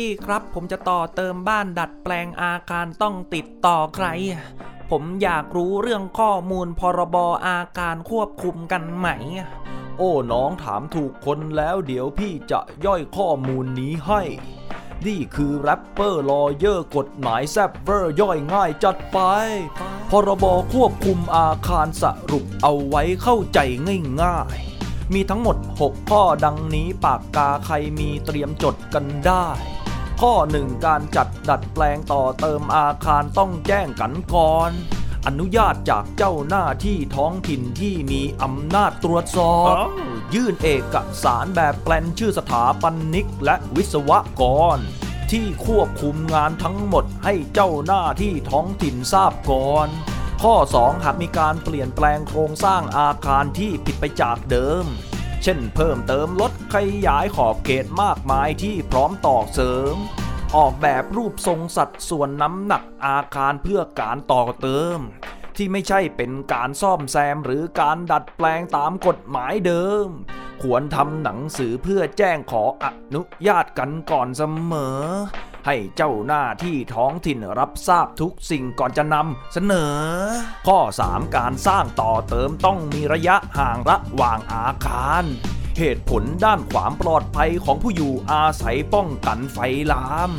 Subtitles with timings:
[0.00, 4.06] พี่ครับผมจะต่อเติมบ้านดัดแปลงอาคารต้องติดต่อใคร
[4.90, 9.08] ผมอยากรู้เรื่องข้อมูลพรบอาคารควบคุมกันไหม
[9.98, 14.22] โอ้น้องถามถูกคนแล้วเดี๋ยวพี่จะย่อยข้อมูลนี้ให้
[15.06, 19.18] นี่คือ rapper lawyer กฎหมายแซบเวอร์ย่อยง่ายจัดไป
[20.10, 20.44] พรบ
[20.74, 23.58] ควบคุมอาคารสรุปเอาไว้เข้าใจ
[24.22, 29.46] ง่ายๆมีทั้งหมด 6 ข้อดังนี้ปากกาใครมีเตรียมจดกันได้
[30.20, 34.70] ข้อ 1 การจัดดัดแปลงต่อเติมอาคารต้องแจ้งกันก่อน
[35.26, 39.74] อนุญาตจากเจ้าหน้าที่ท้องถิ่นที่มีอำนาจตรวจสอบ
[40.34, 42.84] ยื่นเอกสารแบบแปลนชื่อสถาป
[43.14, 44.10] นิกและวิศว
[44.40, 44.42] ก
[44.76, 44.78] ร
[45.30, 49.88] ที่ควบคุมงานทั้งหมดให้เจ้าหน้าที่ท้องถิ่นทราบก่อน
[50.42, 54.84] ข้อ 2 หากมีการเปลี่ยนแปลงโครงสร้างอาคารที่ผิดไปจากเดิม
[55.42, 56.76] เช่นเพิ่มเติมลดข
[57.06, 59.96] ยายขอบเขตมากมายที่พร้อมต่อเสริม
[60.56, 64.98] ออกแบบรูปทรงสัดส่วนน้ำหนักอาคารเพื่อการต่อเติม
[65.56, 70.08] ที่ไม่ใช่เป็นการซ่อมแซมหรือการดัดแปลงตามกฎหมายเดิม
[70.62, 75.00] ควรทำหนังสือเพื่อแจ้งขออนุญาตกันก่อนเสมอ
[75.66, 79.96] ให้เจ้าหน้าที่ท้องถิ่นรับทราบทุกสิ่งก่อนจะนำเสนอ
[80.66, 80.78] ข้อ
[81.08, 85.24] 3 การสร้างต่อเติมต้องมีระยะห่างระหว่างอาคาร
[85.78, 89.58] เหตุผลด้านความปลอดภัยของผู้อยู่อาศัยป้องกันไฟ
[89.92, 90.30] ลาม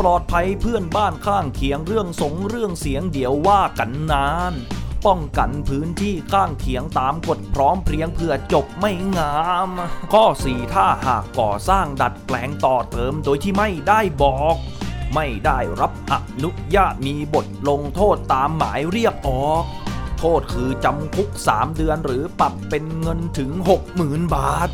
[0.00, 4.54] ปลอดภัยเพื่อนบ้านข้างเคียงเรื่องสงเรื่องเสียงเดี๋ยวว่ากันนาน
[5.06, 9.36] ป้องกันพื้นที่ข้างเคียงตามกฎพร้อมเพรียงเพื่อจบไม่งา
[9.68, 9.70] ม
[10.12, 14.56] ข้อ 4 ถ้าหากก่อสร้างดัดแปลงต่อเติมโดยที่ไม่ได้บอก
[15.14, 19.64] ไม่ได้รับอนุญาตมีบทลงโทษตามหมายเรียกออก
[20.18, 23.50] โทษคือจำคุก 3 เดือนหรือปรับเป็นเงินถึง
[23.92, 24.68] 60,000 บาท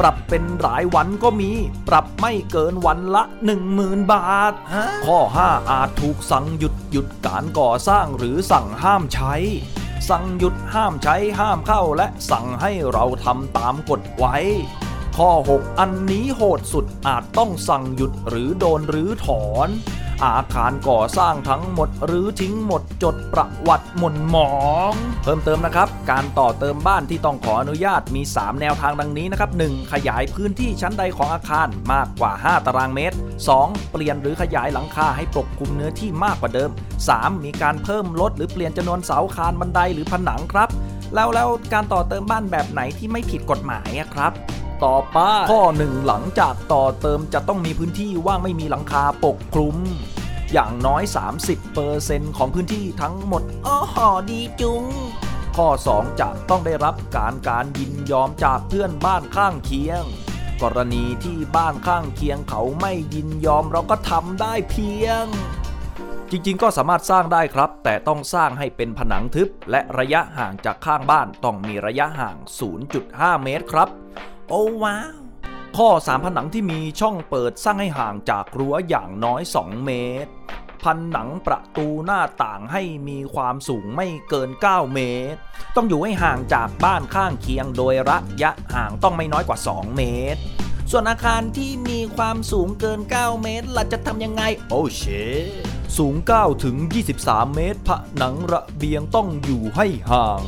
[0.00, 1.50] ปรับเป็นรายวันก็มี
[1.88, 3.22] ปรับไม่เกินวันละ
[3.66, 4.52] 10,000 บาท
[5.06, 9.34] ข้อ 5 อาจถูกสั่งหยุดหยุดการก่อสร้างหรือสั่งห้ามใช้
[10.08, 14.36] สั่งหยุดห้ามใช้ห้ามเข้าและสั่งให้เราทำตามกฎไว้
[15.16, 19.68] ข้อ 6 อันนี้โหดสุดอาจต้องสั่งหยุดหรือโดนรื้อถอน
[20.24, 24.50] อาคารก่อสร้างทั้งหมด หรือทิ้งหมดจดประวัติหม่นหมอ
[24.92, 29.92] ง เพิ่มเติมนะครับ การต่อเติมบ้านที่ต้องขออนุญาตมี 3 แนวทางดังนี้นะครับ 1.
[29.92, 33.16] ขยายพื้นที่ชั้นใดของอาคารมากกว่า 5 ตารางเมตร
[33.54, 33.92] 2.
[33.92, 36.70] เปลี่ยนหรือขยายหลังคาให้ปกคลุมเนื้อที่มากกว่าเดิม
[37.08, 37.44] 3.
[37.44, 40.68] มีการเพิ่มลดหรือเปลี่ยนจำนวนเสาคานบันไดหรือผนังครับ
[41.14, 44.32] แล้วแล้วการต่อเติมบ้านแบบไหนที่ไม่ผิดกฎหมายครับ
[44.84, 45.18] ต่อไป
[45.50, 49.76] ข้อหนึ่งหลังจากต่อเติมจะต้องมีพื้นที่ว่างไม่มีหลังคาปกคลุม
[50.52, 51.02] อย่างน้อย
[51.70, 53.96] 30%ของพื้นที่ทั้งหมดโอ้โห
[54.30, 54.82] ดีจุง
[55.56, 60.02] ข้อ 2 จะต้องได้รับการการยินยอมจากเพื่อนบ้านข้างเคียง
[60.62, 65.26] กรณีที่บ้านข้างเคียงเขาไม่ยินยอมเราก็ทำได้เพียง
[66.30, 72.36] จริงๆ ก็สามารถสร้างได้ครับ แต่ต้องสร้างให้เป็นผนังทึบ และระยะห่างจากข้างบ้านต้องมีระยะห่าง
[72.90, 73.88] 0.5 เมตรครับ
[74.48, 75.20] โอ้ว้าว
[75.76, 79.90] ข้อ3ผนังที่มีช่องเปิดสร้างให้ห่างจากรั้วอย่างน้อย 2 เม
[80.24, 80.30] ตร
[80.82, 80.84] ผ
[81.16, 85.00] นังประตูหน้าต่างให้มีความสูงไม่เกิน 9 เม
[85.32, 85.38] ตร
[85.76, 90.02] ต้องอยู่ให้ห่างจากบ้านข้างเคียงโดยระยะห่างต้องไม่น้อยกว่า 2 เม
[90.34, 90.40] ตร
[90.90, 95.04] ส่วนอาคารที่มีความสูงเกิน 9 เมตรเราจะทำยังไง โอเค
[95.98, 96.76] สูง 9 ถึง
[97.16, 97.90] 23 เมตร ผ
[98.22, 100.42] นังระเบียงต้องอยู่ให้ห่าง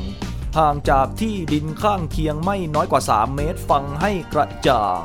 [0.59, 5.05] ห่างจากที่ดินข้างเคียงไม่น้อยกว่า 3 เมตรฟังให้กระจ่าง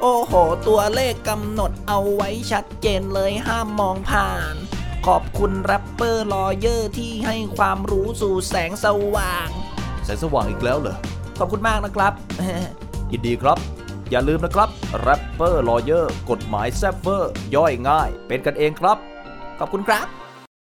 [0.00, 0.32] โอ้โห
[0.68, 4.54] ตัวเลขกำหนดเอาไว้ชัดเจนเลยห้ามมองผ่าน
[5.06, 9.48] ขอบคุณ rapper lawyer ที่ให้ความรู้สู่แสงสว่าง
[10.04, 10.96] แสงสว่างอีกแล้วเหรอ
[11.38, 12.12] ขอบคุณมากนะครับ
[13.12, 13.58] ยินดีครับ
[14.10, 14.68] อย่าลืมนะครับ
[15.00, 18.98] rapper lawyer กฎหมายแซบเวอร์ย่อยง่าย เป็นกันเองครับ
[19.58, 20.06] ขอบคุณครับ